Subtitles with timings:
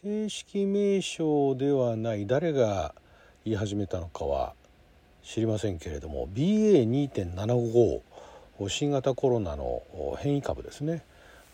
[0.00, 2.94] 正式名称ではない誰が
[3.44, 4.54] 言い始めたのかは
[5.22, 8.00] 知りませんけれども BA2.75
[8.68, 9.82] 新型コロナの
[10.18, 11.04] 変異株ですね。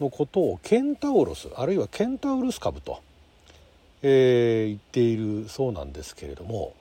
[0.01, 3.03] のことをケンタウロスあるいはケンタウルス株と、
[4.03, 6.75] えー、言っているそうなんですけれども、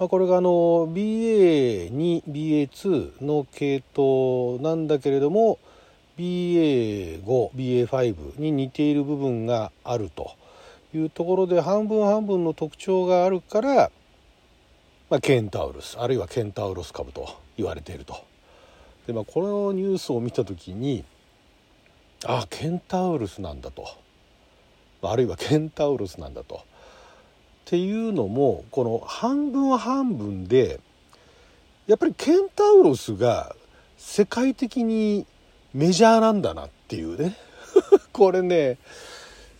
[0.00, 5.60] まあ、これがあの BA2BA2 の系統なんだけれども
[6.18, 10.32] BA5BA5 に似ている部分があると。
[10.96, 13.90] いうところで半分半分の特徴があるから、
[15.10, 18.16] まあ、ケンタウルスあるいはケンタウロス株と言われていると。
[19.06, 21.04] でまあ、このニュースを見た時に
[22.24, 23.86] あケンタウルスなんだと
[25.02, 26.56] あるいはケンタウロスなんだと。
[26.56, 30.78] っていうのもこの半分半分で
[31.86, 33.56] やっぱりケンタウロスが
[33.96, 35.26] 世界的に
[35.74, 37.36] メジャーなんだなっていうね
[38.12, 38.78] これね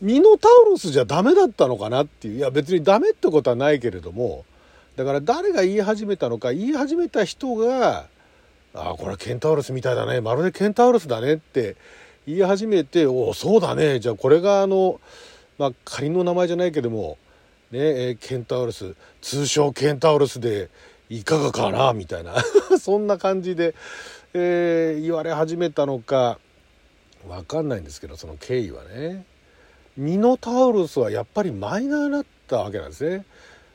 [0.01, 4.45] ミノタウロスじゃダメだったのかなっていういや別にダメってことはないけれども
[4.97, 8.07] だから誰が言い始めたのか言い始めた人が
[8.75, 11.77] 「ああこれケンタウロスみたいだねまるでケンタウロスだね」って
[12.27, 15.01] 言い始めて「おおそうだねじゃあこれがあの
[15.59, 17.17] まあ仮の名前じゃないけども
[17.71, 20.69] ねえケンタウロス通称ケンタウロスで
[21.09, 22.35] いかがかな」みたいな
[22.79, 23.75] そんな感じで、
[24.35, 26.39] えー、言われ始めたのか
[27.27, 29.25] 分かんないんですけどその経緯はね。
[29.97, 33.25] ミノタウロスはやっぱりマイナーだったわけなんですね。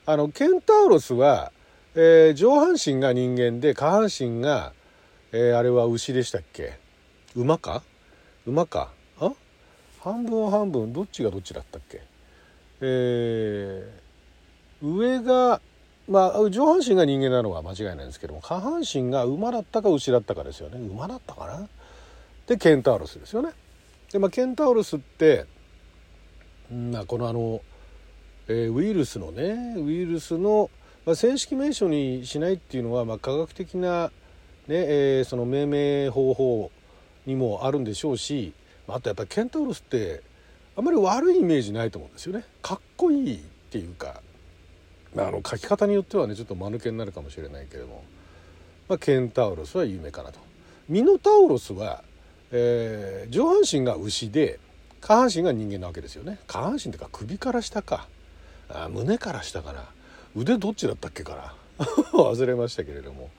[0.06, 1.52] あのケンタウロスは、
[1.96, 4.74] えー、上半身が人間で下半身が、
[5.32, 6.80] えー、あれは牛でしたっけ？
[7.36, 7.84] 馬か？
[8.46, 8.92] 馬か？
[9.20, 9.32] あ？
[10.00, 12.02] 半分半分どっちがどっちだったっけ？
[12.82, 15.62] えー、上が
[16.08, 20.80] まあ上半身が人間なのは間違いないんですけども下半身が馬だったか牛だったかですよね。
[20.80, 21.68] 馬だったかな？
[22.48, 23.52] でケンタウロスですよね。
[24.12, 25.46] でまあケンタウロスって
[26.72, 27.62] まあ、このあの、
[28.48, 30.70] えー、ウイルスのねウイルスの、
[31.06, 34.12] まあ、正式名称にしないっていうのは、まあ、科学的な、ね
[34.70, 36.72] えー、その命名方法
[37.26, 38.54] にもあるんでしょうし
[38.88, 40.24] あとやっぱりケンタウロスって
[40.78, 43.40] あんまり悪いイメージないと思うんですよねかっこいいっ
[43.70, 44.22] ていうか、
[45.14, 48.04] まあ、あの書き方によってはねちょっと間抜けになるかもしれないけれども、
[48.88, 50.40] まあ、ケンタウロスは有名かなと。
[50.88, 52.04] ミノタウロスは、
[52.52, 54.60] えー、上半身が牛で
[55.02, 56.40] 下半身が人間なわけですよね。
[56.48, 58.08] 下半身っていうか首から下か。
[58.70, 59.86] あ胸から下かな。
[60.36, 61.36] 腕どっちだったっけか
[61.80, 61.86] な。
[62.14, 63.30] 忘れましたけれども。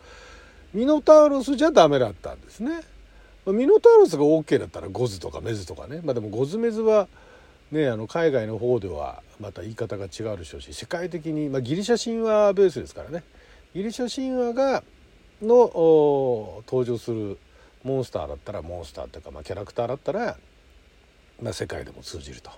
[0.75, 2.81] ミノタウロスじゃダメだったんですね。
[3.47, 6.01] ミノタウロスが OK だったらゴズとかメズとかね。
[6.05, 7.09] まあでもゴズメズは
[7.71, 13.23] ねあの海外の方ではまた言い方が違うでしょうし世界的に、まあ、ギリシャ神話ベースですからね。
[13.75, 14.83] ギリシャ神話が
[15.41, 17.39] の登場する
[17.83, 20.37] モンスターだったらモンスターっていうか、まあ、キャラクターだったら
[21.43, 22.51] まあ、世界でも通じると。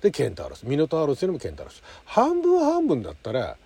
[0.00, 3.56] でケンタウロスミノタウロスよりもケンタウロス半分半分だったら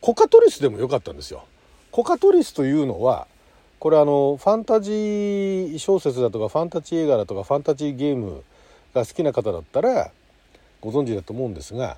[0.00, 1.44] コカトリスでもよかったんですよ。
[1.90, 3.26] コカトリスというのは
[3.80, 8.44] これあのファンタジー小説だとかファンタジー映画だとかファンタジーゲーム
[8.94, 10.12] が好きな方だったら
[10.80, 11.96] ご存知だと思うんですが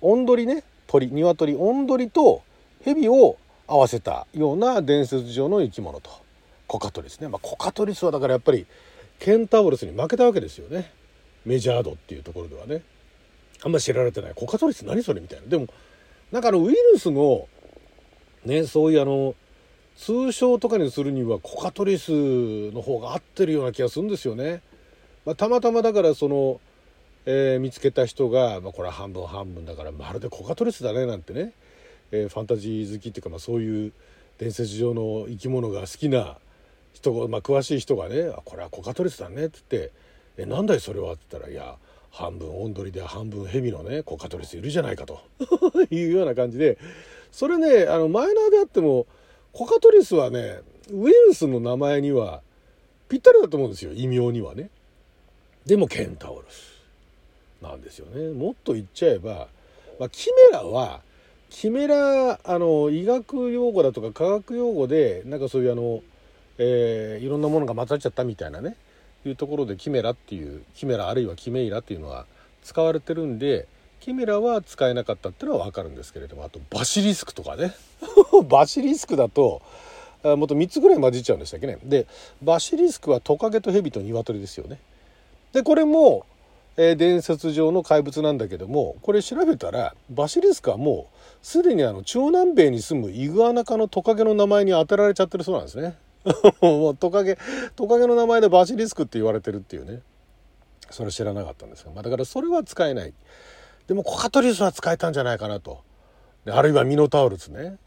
[0.00, 2.42] オンドリね鳥鶏オンドリと
[2.82, 3.36] 蛇を
[3.66, 6.10] 合わせたような伝説上の生き物と
[6.66, 8.66] コカトリスね、まあ、コカトリスはだからやっぱり
[9.20, 10.92] ケンタウロスに負けたわけですよね。
[11.44, 12.82] メジャー度っていうところではね。
[13.62, 14.32] あんま知られてない。
[14.34, 15.46] コカトリス何それみたいな。
[15.46, 15.66] でも
[16.30, 17.48] なんかあのウイルスの
[18.44, 19.34] ねそういうあの
[19.96, 22.12] 通称とかにするにはコカトリス
[22.70, 24.62] の方が合ってるような気がするんですよね。
[25.24, 26.60] まあ、たまたまだからその、
[27.26, 31.52] えー、見つけた人が、まあ、これは半分半分だからまるでコカトリスだねなんてね、
[32.12, 33.92] えー、ファンタジー好きっていうか、まあ、そういう
[34.38, 36.38] 伝説上の生き物が好きな
[36.92, 39.92] 人、まあ、詳しい人がね「これはコカトリスだね」って言って
[40.38, 41.76] えなんだよそれは?」って言ったら「いや
[42.10, 45.20] 半分オンドリで半分ヘビのねコカトリスいるじゃないか 」と
[45.90, 46.78] いうような感じで
[47.30, 49.06] それねあのマイナーであっても
[49.52, 50.60] コカトリスはね
[50.90, 52.40] ウイルスの名前には
[53.08, 54.70] ぴったりだと思うんですよ異名にはね。
[55.66, 56.82] でもケンタウロス
[57.60, 58.32] なんですよね。
[58.32, 59.48] もっと言っちゃえば、
[59.98, 61.02] まあ、キメラは
[61.50, 66.02] キメラあの医学用語だとか科学用語でなんかそういうあの、
[66.58, 68.76] えー、いろんなものが混ざっちゃったみたいなね
[69.26, 72.26] いうところでキメラっていうキメラあるいはキメイラっていうのは
[72.62, 73.66] 使われてるんで
[74.00, 77.74] キメラは使えなかったっていうのは分かるんですけれどもあとバシリスクとかね。
[78.48, 79.60] バシリスクだと
[80.22, 81.78] もっと3つぐらい混じっちゃうんでしたっけね。
[81.84, 82.06] で
[82.42, 84.78] バシリスクはトカゲとヘビとニワトリですよね。
[85.52, 86.26] でこれも、
[86.76, 95.96] えー、伝説上の怪物なんだけどもこれ調べたらバシリスクはもうすでにあの中南米に住むイグアナ科のトカゲの名前に当てられちゃってるそうなんですね。
[96.60, 97.38] もうトカゲ
[97.76, 100.02] トカゲの名前でバシリスクって言われてるっていうね。
[100.90, 103.12] それ知らなかったんですが、まあ、だからそれは使えない。
[103.86, 105.82] でもコカトリスは使えたんじゃないかなと。
[106.46, 107.78] あるいはミノタウルスね。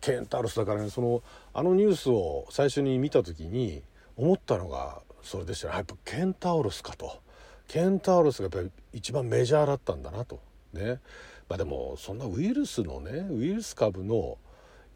[0.00, 1.22] ケンタウルスだからねその
[1.54, 3.82] あのニュースを最初に見た時に
[4.16, 5.74] 思ったのがそれでしたね。
[5.74, 7.20] やっぱケンタウルスかと。
[7.66, 10.40] ケンタウルスがやっぱり一番メジャーだったんだなと。
[10.72, 11.00] ね。
[11.48, 14.38] まあでもそんなウイルスのねウイルス株の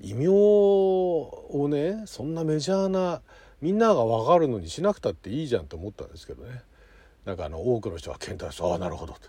[0.02, 3.22] 異名をねそんなメジャーな
[3.60, 6.62] みんなが分かるのにしなくたっていいじゃんと思ったんですけどね。
[7.24, 9.20] なんかあの多くの人はケンタウロスああなるほどと。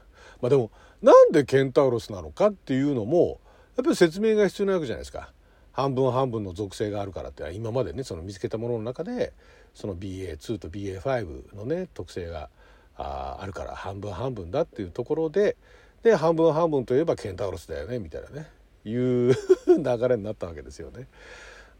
[0.41, 0.71] まあでも
[1.03, 3.39] なんでケンタウロスなのかっていうのも
[3.77, 5.31] やっぱり説明が必要なわけじゃないですか。
[5.71, 9.33] 半分半分の属性があるからって今までねその見つけたものの中で
[9.73, 12.49] その BA2 と BA5 のね特性が
[12.95, 15.57] ああるから半分半分だっていうところで
[16.03, 18.47] で半分半分といえばケンタウロスだよねみたいなね。
[18.85, 19.33] いう
[19.67, 21.07] 流れになったわけですよね。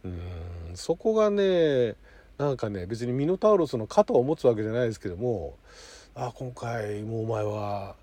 [0.05, 1.95] うんそこがね
[2.37, 5.55] なんかね別にミノタウロスの肩を持つわけじゃないですけども
[6.15, 7.95] あ今回もうお前は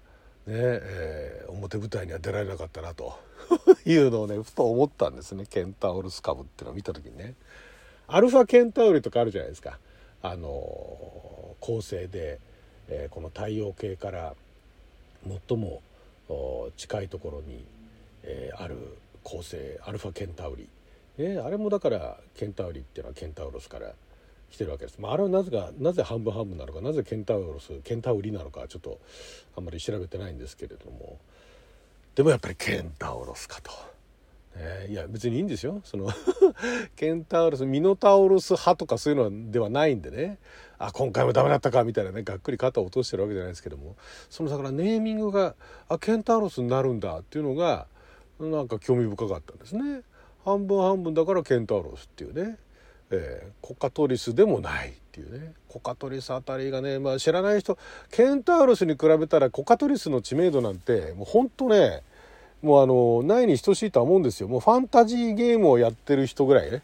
[0.46, 3.18] ねえー、表舞台には出られなかったなと
[3.84, 7.34] いうのをねふと思ったんですねケンタウルス株っていうのを見た時にね。
[8.12, 9.78] アルファケンタウリとかあるじゃないですか。
[10.20, 10.50] あの
[11.60, 12.40] 恒星で、
[12.88, 14.34] えー、この太陽系から
[15.48, 15.80] 最も
[16.76, 17.64] 近いところに、
[18.22, 18.76] えー、ある
[19.24, 20.68] 恒星アルファケンタウリ、
[21.18, 23.92] ね、あれもだからケンタウリっていうのはケンタウロスから
[24.50, 28.98] 来てるわけです、まあ、あれはなぜかなぜ半分半分なのかなぜケンタウロスケンタウリなのかちょっと
[29.56, 31.18] あんまり調べてないんですけれども。
[32.14, 33.70] でもやっぱりケンタウロスかと。
[34.56, 35.80] ね、いや別にいいんですよ。
[35.84, 36.08] その
[36.96, 40.38] ケンタウロスミノタウロス派とかそういうのではないんでね。
[40.78, 43.94] あ今回もダメだったかみたいなねがっくり肩を落としてるわけじゃないですけども。
[44.28, 45.54] そのだからネーミングが
[45.88, 47.86] あケンタウロスになるんだっていうのが
[48.40, 50.02] なんか興味深かったんですね。
[50.44, 52.56] 半分半分だからケンタウロスっていうね
[53.10, 57.76] えー、コカトリスでもないっていうねコカトリスあたりがね、まあ、知らない人
[58.10, 62.02] ケンタウロスに比べたらコカトリスの知名度なんてもうほんとね
[62.62, 66.82] もうあのないに等しいとは思うんですよもうファンタジーゲームをやってる人ぐらいね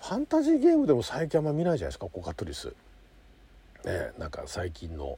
[0.00, 2.74] ファンタジーゲームでも最近あんま見ないじゃないですかコカトリス。
[3.84, 5.16] ねなんか最近の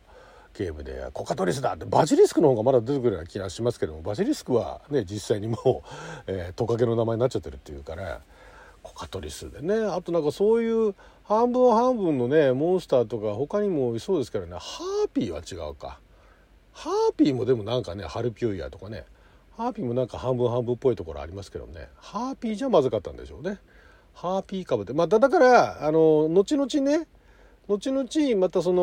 [0.54, 5.62] ゲームでコカトリスだってバジリスクの方がまだ出てくるような気がしますけどもバジリスクはね実際にもう、
[6.26, 8.20] えー、トカゲの名前になっちゃってるっていうから
[8.82, 15.98] コカトリスでねあとなんかそういう半分半分のねモンスターとか他にもそうですからねハーピーは違うか。
[16.72, 19.04] ハーピーもでもなんかねハルピュイアとかね
[19.56, 23.58] ハーピーもなんか半分半分っぽいところありますけどねハーピーじゃまずかったんでしょうね。
[24.12, 24.92] ハーピー株で。
[24.92, 27.06] まあだからあの後々ね
[27.68, 28.82] 後々またその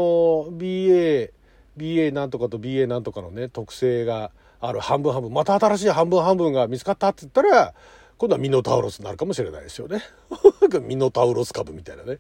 [0.58, 1.32] BA
[1.78, 7.74] BA なんとかと BA なんとかのね特性がある半分半分また新しい半分半分が見つかったって言ったら
[8.18, 10.04] 今度はミノタウロスになるかもしれないですよね。
[10.86, 12.20] ミノタウロス株みたいなね。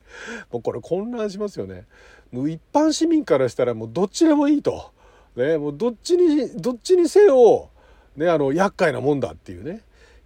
[0.51, 1.85] もうこれ混乱しますよね。
[2.31, 4.91] もう一般市民からしたらもうどっちでもいいと。
[5.35, 7.69] ね、もうどっちに、どっちにせよ、
[8.15, 9.81] ね、あの、厄介なもんだっていうね。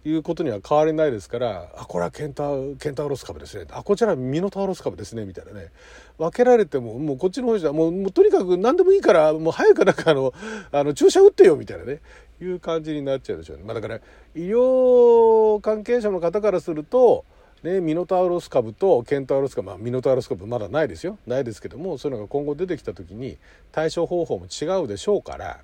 [0.08, 2.44] いうことには変わりないですからあこれはケンタ
[2.78, 3.66] ケンタウロス株ですね。
[3.70, 5.70] あこちらはミノタウロス株ですねみたいなね。
[6.16, 10.32] 分けられてももうこっちの方じゃもうもうとにかく何でもいいからもう早くなんかあの
[10.70, 12.00] あの注射打ってよみたいなね。
[12.38, 13.96] いう感じになっちゃうでしょうね、まあ、だから
[14.34, 17.24] 医療関係者の方からすると
[17.62, 21.18] ね、ミノタウロス株とケンタウロス株、まあ、ミノタウロス株まだないですよ。
[21.26, 23.38] ないですけどもそういうのが今後出てきた時に
[23.72, 25.60] 対処方法も違うでしょうから、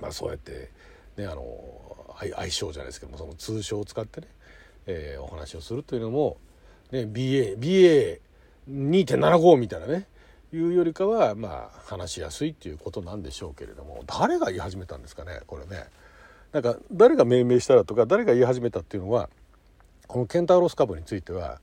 [0.00, 0.68] まあ、そうやって
[1.16, 1.42] ねあの
[2.18, 4.28] 相性じゃないですけどもその通称を使ってね、
[4.86, 6.38] えー、お話をするというのも、
[6.90, 10.06] ね、BA2.75 みたいなね
[10.52, 15.86] いうよりかはまあ話しやすいっていうことなんでしょうけれども誰が言い始めたんですかねこれね。
[16.52, 19.28] なんか誰が命名したらとか誰が言い始めたっていうのは
[20.06, 21.60] このケンタロス株については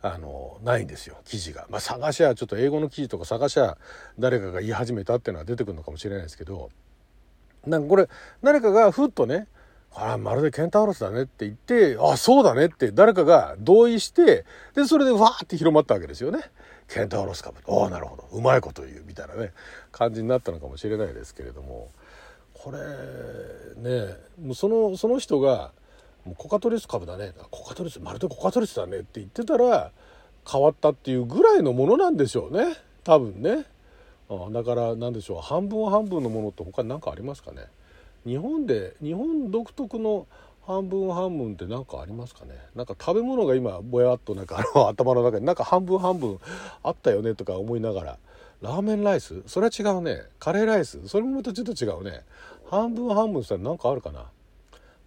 [0.00, 1.66] あのないんですよ記事が。
[1.70, 3.76] まあ、探しゃちょっと英語の記事とか探しゃ
[4.18, 6.70] 誰かが言い始めたっていうのは出てくるのかもしれないですけど
[7.66, 8.08] なんかこれ
[8.42, 9.46] 誰かがふっとね
[9.94, 14.44] あまるでケンタウロスだねって言って、あ、そうだねって誰かが同意して、
[14.74, 16.40] で、それでわーって広まったわけですよね。
[16.88, 17.58] ケンタウロス株。
[17.66, 18.28] ああ、なるほど。
[18.32, 19.04] うまいこと言う。
[19.06, 19.52] みたいなね、
[19.90, 21.90] 感じになったのかもしれないですけれども、
[22.54, 22.78] これ、
[23.76, 25.72] ね、もうその、その人が、
[26.24, 27.32] もうコカトリス株だね。
[27.50, 29.90] コカトリス、まるでコカトリスだねって言ってたら、
[30.50, 32.76] 変わったっていうぐらいのものなんでしょうね。
[33.04, 33.66] 多分ね。
[34.28, 35.40] あだから、なんでしょう。
[35.40, 37.66] 半分半分のものって他に何かありますかね。
[38.26, 40.26] 日本で日本独特の
[40.64, 42.52] 半分半分って何かありますかね？
[42.74, 46.38] なんか食べ物が今ぼやっとなんかあの 頭の中になんか半分半分
[46.84, 48.18] あったよねとか思いながら。
[48.60, 49.42] ラーメンライス？
[49.48, 50.22] それは違うね。
[50.38, 51.08] カレーライス？
[51.08, 52.22] それもまたちょっと違うね。
[52.70, 54.30] 半分半分したら何かあるかな？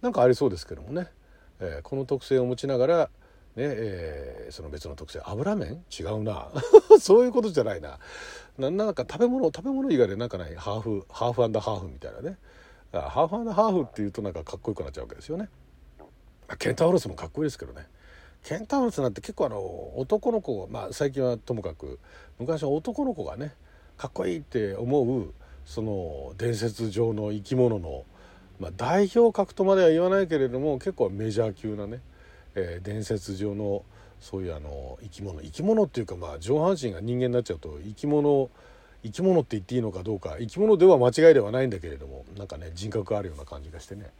[0.02, 1.08] なんかありそうですけどもね、
[1.58, 3.08] えー、この特性を持ちながらね
[3.56, 5.22] えー、その別の特性。
[5.24, 5.82] 油麺？
[5.98, 6.50] 違うな。
[7.00, 7.98] そういうことじゃないな
[8.58, 10.54] なんか食べ物食べ物以外でなんかない？
[10.54, 12.36] ハーフハーフハーフみたいなね。
[12.92, 15.48] ハーフハーフっていうとなんかかっこよくなっちゃうわけですよね。
[16.58, 17.86] ケンタウロスもかっこいいですけどね
[18.44, 19.58] ケンタウロスなんて結構あの
[19.96, 21.98] 男の子まあ最近はともかく
[22.38, 23.52] 昔は男の子がね
[23.98, 28.04] かっこいいって思うその伝説上の生き物の、
[28.60, 32.00] まあ、代表格とまでは言わないけれども結構メジャー級なね、
[32.54, 33.84] えー、伝説上の
[34.20, 38.48] そういうあの生き物生き物っていうかまあ上半身が人間になっちゃうと生き物
[39.02, 44.10] 生き物って言っていいのかどうか生き物では間違いではないんだけれどもなんかね人格あるような感じがしてね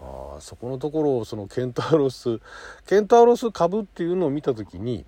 [0.00, 2.40] あそこのところをそのケンタウロス
[2.86, 5.04] ケンタウロス株っていうのを見た時に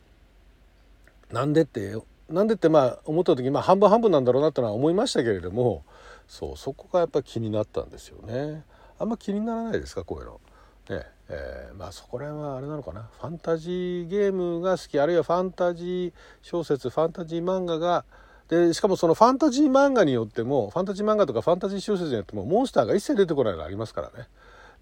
[1.30, 1.96] なんでって
[2.28, 5.84] なんでってまあ思った時まあ半分半分なんだろうなってのは思いましたけれども
[6.28, 8.64] そうそこがやっぱ気になったんですよね。
[8.98, 10.40] あんま気にならないですかこういうの。
[10.88, 18.04] ねえー、まあそこら辺はあれなのかなファンタジーゲームが好きあるいはファンタジー小説ファンタジー漫画が
[18.52, 24.28] でしかもそのファンタジー漫画によってもファンタジー漫画とかファンタジー小説によってもモンスターが一切出てこないのありますからね。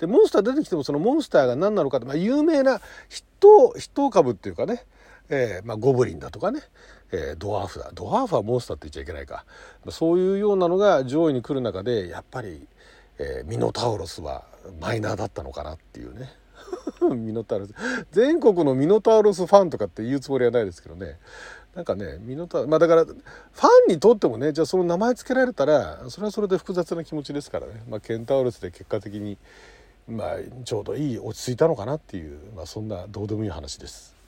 [0.00, 4.84] でモンスター出てきてもそのモンスターが何なのかって、まあ、有名な筆頭筆頭株っていうかね、
[5.28, 6.62] えーまあ、ゴブリンだとかね、
[7.12, 7.92] えー、ドワーフだ。
[7.94, 9.44] ドワーフはモンスターって言っちゃいけないか。
[9.90, 12.66] そういうようなのが上位に来る中でやっぱり、
[13.20, 14.46] えー、ミノタウロスは
[14.80, 16.32] マイナーだったのかなっていうね。
[17.08, 17.74] ミノタウロス
[18.12, 21.16] 全国のミノタウロスファンとかって言うつもりはないですけどね
[21.74, 29.38] なんかねミノタまあだからファンにとってもねじゃあその名前付けられたらそれはそれで複雑な気持ちですからね、まあ、ケンタウロスで結果的に
[30.08, 34.19] まあ、ちょうどいい落ち着いたのかなっていう、まあ、そんなどうでもいい話です。